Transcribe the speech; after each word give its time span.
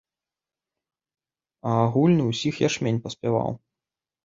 А 1.73 1.75
агульны 1.83 2.23
ўсіх 2.31 2.55
ячмень 2.71 3.01
паспяваў! 3.07 3.49